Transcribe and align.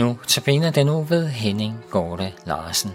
Nu 0.00 0.18
tabiner 0.26 0.70
den 0.70 0.86
nu 0.86 1.02
ved 1.02 1.26
Henning 1.26 1.74
Gorte 1.90 2.32
Larsen. 2.46 2.90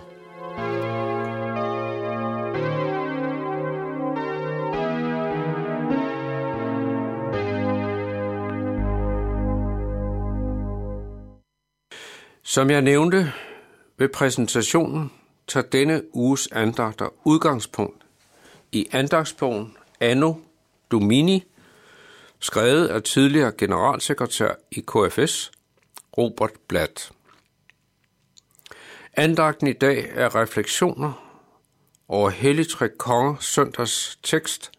Som 12.43 12.69
jeg 12.69 12.81
nævnte 12.81 13.31
ved 13.97 14.09
præsentationen, 14.09 15.11
tager 15.47 15.65
denne 15.65 16.01
uges 16.13 16.49
andagter 16.51 17.07
udgangspunkt 17.23 18.03
i 18.71 18.87
andagsbogen 18.91 19.77
Anno 19.99 20.33
Domini, 20.91 21.43
skrevet 22.39 22.87
af 22.87 23.03
tidligere 23.03 23.51
generalsekretær 23.57 24.51
i 24.71 24.83
KFS, 24.87 25.51
Robert 26.17 26.53
Blatt. 26.67 27.11
Andagten 29.13 29.67
i 29.67 29.73
dag 29.73 30.09
er 30.13 30.35
refleksioner 30.35 31.41
over 32.07 32.29
Hellig 32.29 32.69
Tre 32.69 32.89
Konger 32.89 33.35
søndags 33.39 34.19
tekst 34.23 34.71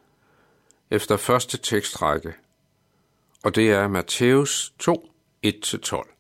efter 0.90 1.16
første 1.16 1.56
tekstrække, 1.56 2.34
og 3.44 3.54
det 3.54 3.70
er 3.70 3.88
Matthæus 3.88 4.74
2, 4.78 5.12
1-12. 5.46 6.16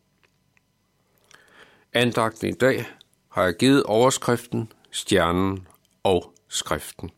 Andagten 1.92 2.48
i 2.48 2.52
dag 2.52 2.86
har 3.28 3.42
jeg 3.42 3.54
givet 3.54 3.82
overskriften, 3.82 4.72
stjernen 4.90 5.68
og 6.02 6.34
skriften. 6.48 7.10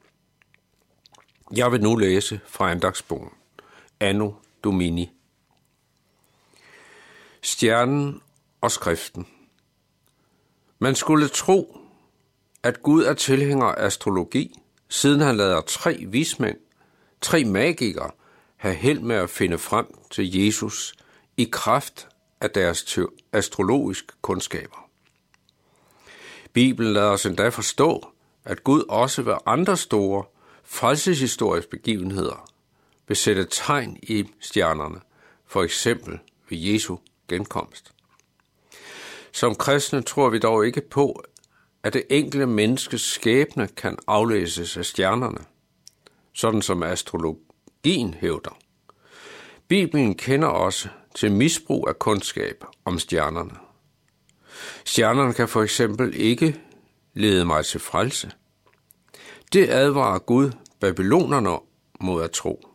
Jeg 1.57 1.73
vil 1.73 1.81
nu 1.81 1.97
læse 1.97 2.41
fra 2.47 2.71
andagsbogen, 2.71 3.31
Anno 4.01 4.33
Domini. 4.65 5.18
Stjernen 7.49 8.23
og 8.61 8.71
skriften. 8.71 9.27
Man 10.79 10.95
skulle 10.95 11.29
tro, 11.29 11.79
at 12.63 12.83
Gud 12.83 13.05
er 13.05 13.15
tilhænger 13.15 13.67
af 13.67 13.87
astrologi, 13.87 14.59
siden 14.89 15.21
han 15.21 15.37
lader 15.37 15.61
tre 15.61 16.05
vismænd, 16.09 16.57
tre 17.21 17.45
magikere, 17.45 18.11
have 18.57 18.75
held 18.75 19.01
med 19.01 19.17
at 19.17 19.31
finde 19.31 19.59
frem 19.59 19.87
til 20.11 20.37
Jesus 20.37 20.95
i 21.37 21.49
kraft 21.53 22.09
af 22.41 22.51
deres 22.51 22.99
astrologiske 23.33 24.13
kundskaber. 24.23 24.91
Bibelen 26.53 26.93
lader 26.93 27.11
os 27.11 27.27
endda 27.27 27.49
forstå, 27.49 28.09
at 28.45 28.65
Gud 28.65 28.85
også 28.89 29.23
ved 29.23 29.35
andre 29.47 29.77
store 29.77 30.25
frelseshistoriske 30.65 31.71
begivenheder 31.71 32.51
vil 33.07 33.17
sætte 33.17 33.47
tegn 33.51 33.99
i 34.03 34.25
stjernerne, 34.41 35.01
for 35.47 35.63
eksempel 35.63 36.19
ved 36.49 36.59
Jesu 36.59 36.97
genkomst. 37.29 37.93
Som 39.33 39.55
kristne 39.55 40.03
tror 40.03 40.31
vi 40.31 40.39
dog 40.39 40.67
ikke 40.67 40.81
på, 40.81 41.23
at 41.83 41.93
det 41.93 42.03
enkelte 42.11 42.47
menneskes 42.47 43.01
skæbne 43.01 43.69
kan 43.69 43.99
aflæses 44.07 44.77
af 44.77 44.85
stjernerne, 44.85 45.39
sådan 46.33 46.63
som 46.63 46.83
astrologien 46.83 48.15
hævder. 48.15 48.59
Bibelen 49.69 50.15
kender 50.15 50.49
også 50.49 50.89
til 51.15 51.33
misbrug 51.33 51.89
af 51.89 51.99
kundskab 51.99 52.65
om 52.85 52.99
stjernerne. 52.99 53.55
Stjernerne 54.85 55.35
kan 55.35 55.49
for 55.49 55.63
eksempel 55.63 56.15
ikke 56.15 56.61
lede 57.15 57.45
mig 57.45 57.65
til 57.65 57.81
frelse. 57.81 58.31
Det 59.53 59.71
advarer 59.71 60.19
Gud 60.19 60.53
babylonerne 60.81 61.59
mod 62.01 62.23
at 62.23 62.31
tro. 62.31 62.68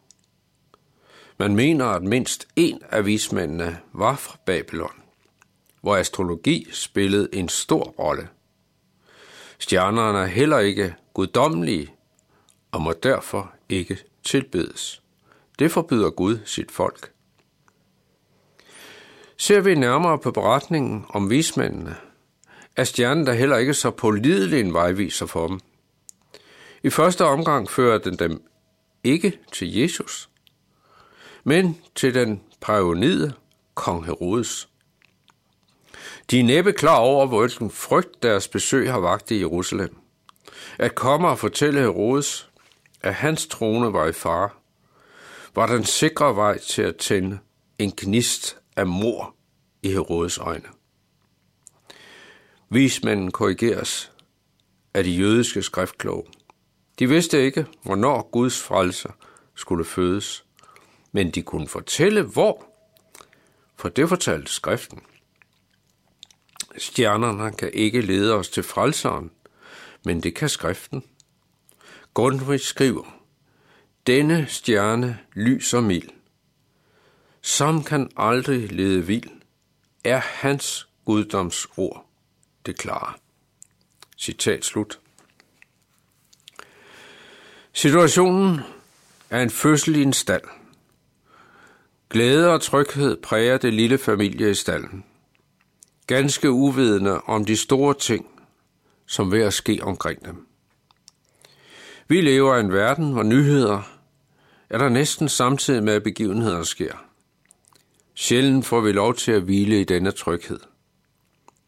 Man 1.38 1.56
mener, 1.56 1.86
at 1.86 2.04
mindst 2.04 2.48
en 2.56 2.82
af 2.90 3.06
vismændene 3.06 3.80
var 3.94 4.16
fra 4.16 4.38
Babylon, 4.46 5.02
hvor 5.82 5.96
astrologi 5.96 6.68
spillede 6.72 7.30
en 7.34 7.50
stor 7.50 7.84
rolle. 7.84 8.28
Stjernerne 9.60 10.20
er 10.20 10.26
heller 10.26 10.60
ikke 10.60 10.96
guddommelige 11.14 11.94
og 12.72 12.82
må 12.82 12.94
derfor 13.04 13.54
ikke 13.70 13.98
tilbedes. 14.24 15.02
Det 15.60 15.72
forbyder 15.72 16.10
Gud 16.10 16.40
sit 16.46 16.72
folk. 16.72 17.12
Ser 19.38 19.62
vi 19.62 19.76
nærmere 19.76 20.20
på 20.20 20.32
beretningen 20.32 21.06
om 21.10 21.30
vismændene, 21.30 21.96
er 22.76 22.84
stjernen 22.84 23.26
der 23.26 23.34
heller 23.34 23.58
ikke 23.58 23.74
så 23.74 23.92
pålidelig 23.92 24.60
en 24.60 24.74
vejviser 24.74 25.26
for 25.26 25.48
dem. 25.48 25.60
I 26.84 26.90
første 26.90 27.26
omgang 27.26 27.70
fører 27.70 27.98
den 27.98 28.20
dem 28.20 28.44
ikke 29.04 29.40
til 29.52 29.74
Jesus, 29.74 30.30
men 31.44 31.82
til 31.96 32.14
den 32.14 32.42
paronide 32.62 33.34
kong 33.76 34.06
Herodes. 34.06 34.70
De 36.32 36.40
er 36.40 36.44
næppe 36.44 36.74
klar 36.74 36.98
over, 36.98 37.28
hvilken 37.28 37.72
frygt 37.72 38.24
deres 38.24 38.48
besøg 38.48 38.92
har 38.92 39.00
vagt 39.00 39.32
i 39.32 39.40
Jerusalem. 39.40 39.98
At 40.80 40.96
komme 40.96 41.28
og 41.28 41.40
fortælle 41.40 41.80
Herodes, 41.80 42.50
at 43.02 43.14
hans 43.14 43.48
trone 43.48 43.94
var 43.94 44.08
i 44.08 44.12
fare, 44.12 44.50
var 45.56 45.68
den 45.68 45.84
sikre 45.84 46.36
vej 46.36 46.58
til 46.58 46.82
at 46.82 46.96
tænde 46.96 47.40
en 47.80 47.94
gnist 47.98 48.58
af 48.76 48.88
mor 48.88 49.36
i 49.84 49.90
Herodes 49.90 50.38
øjne. 50.38 50.70
Vismanden 52.70 53.32
korrigeres 53.32 54.12
af 54.94 55.04
de 55.04 55.12
jødiske 55.12 55.62
skriftkloge. 55.62 56.24
De 57.00 57.10
vidste 57.10 57.46
ikke, 57.46 57.66
hvornår 57.84 58.30
Guds 58.32 58.62
frelser 58.62 59.10
skulle 59.56 59.86
fødes, 59.86 60.46
men 61.14 61.32
de 61.32 61.42
kunne 61.42 61.68
fortælle, 61.68 62.22
hvor, 62.22 62.66
for 63.76 63.90
det 63.90 64.10
fortalte 64.10 64.52
skriften. 64.52 65.02
Stjernerne 66.78 67.52
kan 67.52 67.72
ikke 67.74 68.02
lede 68.02 68.34
os 68.34 68.50
til 68.50 68.64
frelseren, 68.64 69.32
men 70.06 70.24
det 70.24 70.36
kan 70.36 70.50
skriften. 70.50 71.04
Grundtvig 72.14 72.60
skriver, 72.60 73.20
denne 74.08 74.46
stjerne 74.48 75.20
lyser 75.34 75.82
mild, 75.82 76.10
som 77.42 77.84
kan 77.84 78.12
aldrig 78.18 78.72
lede 78.72 79.06
vild, 79.06 79.30
er 80.04 80.20
hans 80.20 80.88
guddomsord 81.06 82.06
det 82.66 82.78
klare. 82.78 83.14
Citat 84.18 84.66
slut. 84.66 85.00
Situationen 87.74 88.60
er 89.30 89.42
en 89.42 89.50
fødsel 89.50 89.96
i 89.96 90.02
en 90.02 90.14
stald. 90.14 90.44
Glæde 92.10 92.54
og 92.54 92.62
tryghed 92.62 93.18
præger 93.18 93.58
det 93.58 93.74
lille 93.74 93.98
familie 93.98 94.52
i 94.52 94.54
stallen. 94.54 95.04
Ganske 96.08 96.52
uvidende 96.52 97.22
om 97.22 97.46
de 97.46 97.58
store 97.58 97.94
ting, 97.94 98.26
som 99.06 99.32
ved 99.32 99.42
at 99.42 99.54
ske 99.54 99.80
omkring 99.82 100.26
dem. 100.26 100.48
Vi 102.08 102.22
lever 102.22 102.56
i 102.56 102.60
en 102.60 102.74
verden, 102.74 103.12
hvor 103.12 103.24
nyheder 103.24 103.82
er 104.70 104.78
der 104.78 104.90
næsten 104.90 105.30
samtidig 105.30 105.84
med, 105.84 105.94
at 105.94 106.04
begivenheder 106.04 106.64
sker. 106.64 106.94
Sjældent 108.16 108.66
får 108.66 108.82
vi 108.82 108.92
lov 108.92 109.16
til 109.16 109.32
at 109.32 109.42
hvile 109.42 109.82
i 109.82 109.84
denne 109.84 110.12
tryghed. 110.12 110.60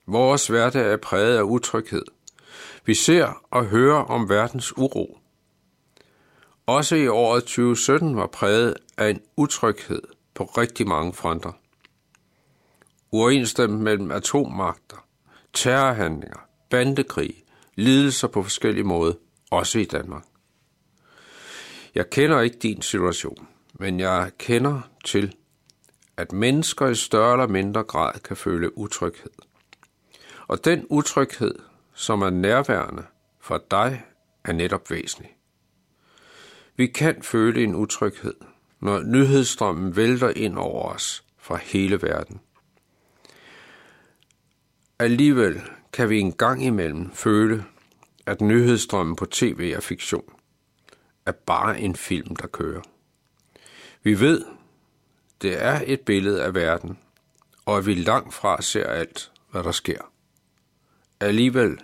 Vores 0.07 0.47
hverdag 0.47 0.91
er 0.91 0.97
præget 0.97 1.38
af 1.38 1.41
utryghed. 1.41 2.03
Vi 2.85 2.94
ser 2.94 3.44
og 3.51 3.66
hører 3.66 4.03
om 4.03 4.29
verdens 4.29 4.78
uro. 4.78 5.19
Også 6.66 6.95
i 6.95 7.07
året 7.07 7.44
2017 7.44 8.16
var 8.16 8.28
præget 8.28 8.75
af 8.97 9.09
en 9.09 9.22
utryghed 9.38 10.01
på 10.35 10.44
rigtig 10.44 10.88
mange 10.88 11.13
fronter. 11.13 11.51
Uoverensstemmelse 13.12 13.84
mellem 13.84 14.12
atommagter, 14.12 15.07
terrorhandlinger, 15.53 16.40
bandekrig, 16.69 17.44
lidelser 17.75 18.28
på 18.28 18.44
forskellige 18.44 18.84
måder, 18.84 19.13
også 19.51 19.79
i 19.79 19.85
Danmark. 19.85 20.24
Jeg 21.95 22.09
kender 22.09 22.42
ikke 22.42 22.57
din 22.57 22.81
situation, 22.81 23.48
men 23.74 24.00
jeg 24.00 24.31
kender 24.38 24.81
til, 25.06 25.36
at 26.18 26.31
mennesker 26.31 26.88
i 26.88 26.95
større 26.95 27.31
eller 27.31 27.48
mindre 27.48 27.83
grad 27.83 28.19
kan 28.19 28.38
føle 28.38 28.77
utryghed. 28.77 29.31
Og 30.48 30.65
den 30.65 30.86
utryghed, 30.89 31.56
som 31.94 32.21
er 32.21 32.30
nærværende 32.30 33.04
for 33.39 33.63
dig, 33.71 34.06
er 34.44 34.54
netop 34.54 34.92
væsentlig. 34.92 35.38
Vi 36.75 36.88
kan 36.88 37.24
føle 37.24 37.63
en 37.63 37.75
utryghed, 37.75 38.36
når 38.85 39.03
nyhedsstrømmen 39.03 39.95
vælter 39.95 40.29
ind 40.29 40.57
over 40.57 40.93
os 40.93 41.23
fra 41.37 41.55
hele 41.55 42.01
verden. 42.01 42.41
Alligevel 44.99 45.61
kan 45.93 46.09
vi 46.09 46.19
en 46.19 46.31
gang 46.31 46.65
imellem 46.65 47.11
føle, 47.13 47.65
at 48.25 48.41
nyhedsstrømmen 48.41 49.15
på 49.15 49.25
tv 49.25 49.73
er 49.75 49.79
fiktion, 49.79 50.33
er 51.25 51.31
bare 51.31 51.79
en 51.79 51.95
film, 51.95 52.35
der 52.35 52.47
kører. 52.47 52.81
Vi 54.03 54.19
ved, 54.19 54.45
det 55.41 55.63
er 55.63 55.81
et 55.85 56.01
billede 56.01 56.43
af 56.43 56.53
verden, 56.53 56.97
og 57.65 57.77
at 57.77 57.85
vi 57.85 57.93
langt 57.93 58.33
fra 58.33 58.61
ser 58.61 58.87
alt, 58.87 59.31
hvad 59.51 59.63
der 59.63 59.71
sker. 59.71 60.01
Alligevel 61.19 61.79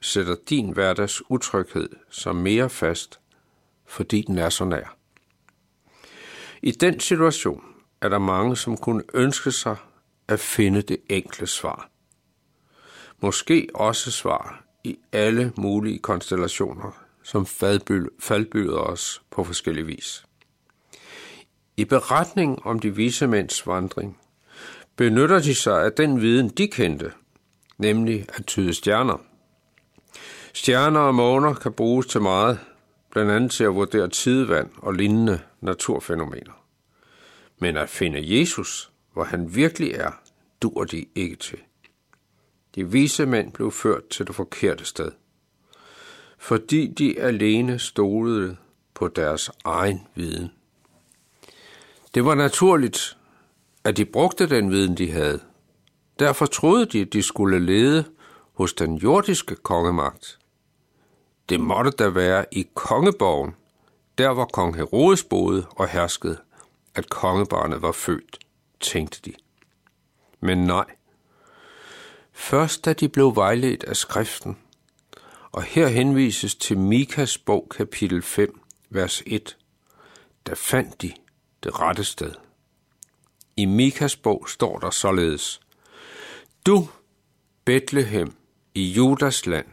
sætter 0.00 0.36
din 0.48 0.72
hverdags 0.72 1.22
utryghed 1.30 1.88
sig 2.10 2.36
mere 2.36 2.70
fast, 2.70 3.20
fordi 3.86 4.22
den 4.22 4.38
er 4.38 4.48
så 4.48 4.64
nær. 4.64 5.01
I 6.62 6.70
den 6.70 7.00
situation 7.00 7.64
er 8.00 8.08
der 8.08 8.18
mange, 8.18 8.56
som 8.56 8.76
kunne 8.76 9.02
ønske 9.14 9.52
sig 9.52 9.76
at 10.28 10.40
finde 10.40 10.82
det 10.82 10.96
enkle 11.08 11.46
svar 11.46 11.92
måske 13.22 13.68
også 13.74 14.10
svar 14.10 14.64
i 14.84 14.98
alle 15.12 15.52
mulige 15.56 15.98
konstellationer, 15.98 17.04
som 17.22 17.46
faldbyder 18.20 18.78
os 18.78 19.22
på 19.30 19.44
forskellige 19.44 19.86
vis. 19.86 20.24
I 21.76 21.84
beretningen 21.84 22.58
om 22.64 22.78
de 22.78 22.96
vise 22.96 23.26
mænds 23.26 23.66
vandring 23.66 24.18
benytter 24.96 25.38
de 25.38 25.54
sig 25.54 25.84
af 25.84 25.92
den 25.92 26.20
viden, 26.20 26.48
de 26.48 26.68
kendte, 26.68 27.12
nemlig 27.78 28.26
at 28.34 28.46
tyde 28.46 28.74
stjerner. 28.74 29.18
Stjerner 30.54 31.00
og 31.00 31.14
måner 31.14 31.54
kan 31.54 31.72
bruges 31.72 32.06
til 32.06 32.20
meget, 32.20 32.58
blandt 33.12 33.30
andet 33.30 33.50
til 33.50 33.64
at 33.64 33.74
vurdere 33.74 34.08
tidevand 34.08 34.70
og 34.76 34.94
lignende 34.94 35.40
naturfænomener. 35.60 36.52
Men 37.58 37.76
at 37.76 37.88
finde 37.88 38.38
Jesus, 38.38 38.90
hvor 39.12 39.24
han 39.24 39.54
virkelig 39.54 39.90
er, 39.90 40.10
dur 40.62 40.84
de 40.84 41.06
ikke 41.14 41.36
til. 41.36 41.58
De 42.74 42.90
vise 42.90 43.26
mænd 43.26 43.52
blev 43.52 43.72
ført 43.72 44.08
til 44.08 44.26
det 44.26 44.34
forkerte 44.34 44.84
sted, 44.84 45.12
fordi 46.38 46.86
de 46.86 47.20
alene 47.20 47.78
stolede 47.78 48.56
på 48.94 49.08
deres 49.08 49.50
egen 49.64 50.06
viden. 50.14 50.52
Det 52.14 52.24
var 52.24 52.34
naturligt, 52.34 53.16
at 53.84 53.96
de 53.96 54.04
brugte 54.04 54.48
den 54.48 54.70
viden, 54.70 54.96
de 54.96 55.10
havde. 55.10 55.40
Derfor 56.18 56.46
troede 56.46 56.86
de, 56.86 57.00
at 57.00 57.12
de 57.12 57.22
skulle 57.22 57.58
lede 57.58 58.04
hos 58.52 58.72
den 58.72 58.96
jordiske 58.96 59.56
kongemagt. 59.56 60.38
Det 61.48 61.60
måtte 61.60 61.90
da 61.90 62.08
være 62.08 62.44
i 62.52 62.68
kongeborgen, 62.74 63.54
der 64.18 64.32
hvor 64.32 64.44
kong 64.44 64.76
Herodes 64.76 65.24
boede 65.24 65.66
og 65.70 65.88
herskede, 65.88 66.38
at 66.94 67.10
kongebarnet 67.10 67.82
var 67.82 67.92
født, 67.92 68.38
tænkte 68.80 69.20
de. 69.24 69.32
Men 70.40 70.58
nej. 70.58 70.84
Først 72.32 72.84
da 72.84 72.92
de 72.92 73.08
blev 73.08 73.36
vejledt 73.36 73.84
af 73.84 73.96
skriften, 73.96 74.58
og 75.52 75.62
her 75.62 75.88
henvises 75.88 76.54
til 76.54 76.78
Mikas 76.78 77.38
bog 77.38 77.66
kapitel 77.70 78.22
5, 78.22 78.60
vers 78.90 79.22
1, 79.26 79.56
der 80.46 80.54
fandt 80.54 81.02
de 81.02 81.12
det 81.64 81.80
rette 81.80 82.04
sted. 82.04 82.32
I 83.56 83.64
Mikas 83.64 84.16
bog 84.16 84.48
står 84.48 84.78
der 84.78 84.90
således, 84.90 85.60
Du, 86.66 86.88
Bethlehem, 87.64 88.36
i 88.74 88.92
Judas 88.92 89.46
land, 89.46 89.66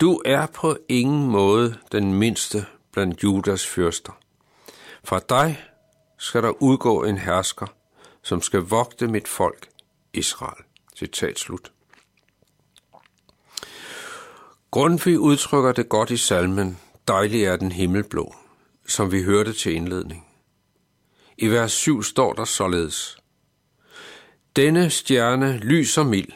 du 0.00 0.22
er 0.24 0.46
på 0.46 0.76
ingen 0.88 1.26
måde 1.26 1.78
den 1.92 2.14
mindste 2.14 2.66
blandt 2.92 3.22
Judas 3.22 3.66
fyrster. 3.66 4.12
Fra 5.04 5.20
dig 5.28 5.64
skal 6.18 6.42
der 6.42 6.62
udgå 6.62 7.04
en 7.04 7.18
hersker, 7.18 7.66
som 8.22 8.42
skal 8.42 8.60
vogte 8.60 9.08
mit 9.08 9.28
folk, 9.28 9.68
Israel. 10.12 10.64
Citat 10.96 11.38
slut. 11.38 11.72
Grundtvig 14.70 15.18
udtrykker 15.18 15.72
det 15.72 15.88
godt 15.88 16.10
i 16.10 16.16
salmen, 16.16 16.78
Dejlig 17.08 17.44
er 17.44 17.56
den 17.56 17.72
himmelblå, 17.72 18.34
som 18.86 19.12
vi 19.12 19.22
hørte 19.22 19.52
til 19.52 19.74
indledning. 19.74 20.26
I 21.38 21.48
vers 21.48 21.72
7 21.72 22.02
står 22.02 22.32
der 22.32 22.44
således. 22.44 23.18
Denne 24.56 24.90
stjerne 24.90 25.58
lyser 25.58 26.04
mild, 26.04 26.32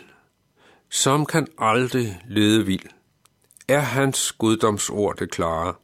som 0.90 1.26
kan 1.26 1.46
aldrig 1.58 2.22
lede 2.28 2.66
vild, 2.66 2.88
er 3.70 3.80
hans 3.80 4.32
guddomsord 4.32 5.16
det 5.16 5.30
klare, 5.30 5.74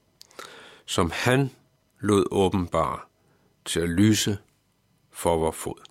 som 0.87 1.11
han 1.15 1.50
lod 2.00 2.25
åbenbare 2.31 2.99
til 3.65 3.81
at 3.81 3.88
lyse 3.88 4.38
for 5.12 5.37
vor 5.37 5.50
fod. 5.50 5.83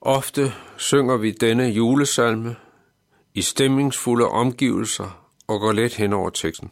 Ofte 0.00 0.52
synger 0.76 1.16
vi 1.16 1.30
denne 1.30 1.64
julesalme 1.64 2.56
i 3.34 3.42
stemningsfulde 3.42 4.26
omgivelser 4.26 5.28
og 5.46 5.60
går 5.60 5.72
let 5.72 5.94
hen 5.94 6.12
over 6.12 6.30
teksten. 6.30 6.70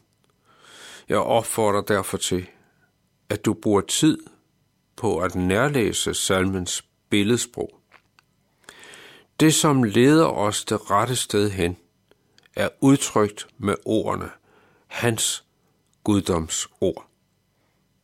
Jeg 1.08 1.18
opfordrer 1.18 1.80
derfor 1.80 2.18
til, 2.18 2.46
at 3.28 3.44
du 3.44 3.54
bruger 3.54 3.80
tid 3.80 4.18
på 4.96 5.18
at 5.18 5.34
nærlæse 5.34 6.14
salmens 6.14 6.84
billedsprog. 7.10 7.80
Det, 9.40 9.54
som 9.54 9.82
leder 9.82 10.26
os 10.26 10.64
det 10.64 10.90
rette 10.90 11.16
sted 11.16 11.50
hen, 11.50 11.76
er 12.56 12.68
udtrykt 12.80 13.48
med 13.58 13.74
ordene 13.84 14.30
hans 14.86 15.44
guddoms 16.04 16.68
ord. 16.80 17.06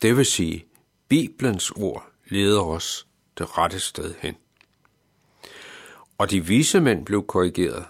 Det 0.03 0.17
vil 0.17 0.27
sige, 0.27 0.67
Bibelens 1.09 1.71
ord 1.71 2.11
leder 2.27 2.63
os 2.63 3.07
det 3.39 3.59
rette 3.59 3.81
sted 3.81 4.15
hen. 4.19 4.37
Og 6.19 6.31
de 6.31 6.47
vise 6.47 6.81
mænd 6.81 7.07
blev 7.07 7.27
korrigeret 7.27 7.87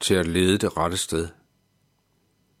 til 0.00 0.14
at 0.14 0.26
lede 0.26 0.58
det 0.58 0.76
rette 0.76 0.96
sted, 0.96 1.28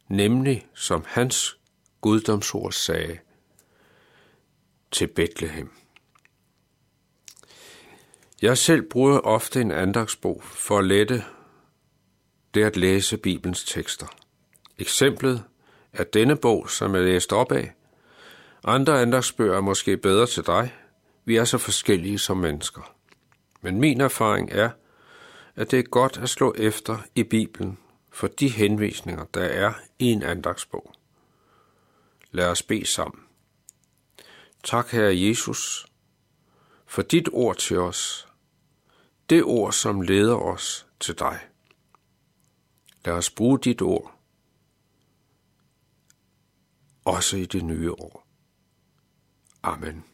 nemlig 0.08 0.68
som 0.74 1.04
hans 1.06 1.58
guddomsord 2.00 2.72
sagde, 2.72 3.18
til 4.90 5.06
Bethlehem. 5.06 5.72
Jeg 8.42 8.58
selv 8.58 8.82
bruger 8.82 9.18
ofte 9.18 9.60
en 9.60 9.70
andagsbog 9.70 10.42
for 10.42 10.78
at 10.78 10.84
lette 10.84 11.24
det 12.54 12.64
at 12.64 12.76
læse 12.76 13.16
Bibelens 13.16 13.64
tekster. 13.64 14.06
Eksemplet 14.78 15.44
er 15.92 16.04
denne 16.04 16.36
bog, 16.36 16.70
som 16.70 16.94
jeg 16.94 17.02
læste 17.04 17.32
op 17.32 17.52
af. 17.52 17.72
Andre 18.64 19.02
andagsbøger 19.02 19.56
er 19.56 19.60
måske 19.60 19.96
bedre 19.96 20.26
til 20.26 20.46
dig. 20.46 20.74
Vi 21.24 21.36
er 21.36 21.44
så 21.44 21.58
forskellige 21.58 22.18
som 22.18 22.36
mennesker. 22.36 22.94
Men 23.60 23.80
min 23.80 24.00
erfaring 24.00 24.52
er, 24.52 24.70
at 25.56 25.70
det 25.70 25.78
er 25.78 25.82
godt 25.82 26.18
at 26.22 26.28
slå 26.28 26.54
efter 26.58 26.98
i 27.14 27.22
Bibelen 27.22 27.78
for 28.10 28.26
de 28.26 28.48
henvisninger, 28.48 29.24
der 29.24 29.44
er 29.44 29.72
i 29.98 30.06
en 30.06 30.22
andagsbog. 30.22 30.92
Lad 32.30 32.46
os 32.46 32.62
bede 32.62 32.86
sammen. 32.86 33.22
Tak, 34.64 34.90
Herre 34.90 35.20
Jesus, 35.20 35.86
for 36.86 37.02
dit 37.02 37.28
ord 37.32 37.56
til 37.56 37.78
os. 37.78 38.28
Det 39.30 39.44
ord, 39.44 39.72
som 39.72 40.00
leder 40.00 40.36
os 40.36 40.86
til 41.00 41.18
dig. 41.18 41.38
Lad 43.04 43.14
os 43.14 43.30
bruge 43.30 43.58
dit 43.58 43.82
ord, 43.82 44.14
også 47.04 47.36
i 47.36 47.44
det 47.46 47.64
nye 47.64 47.92
år. 47.92 48.26
Amen. 49.62 50.04